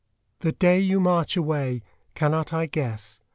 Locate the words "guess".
2.65-3.21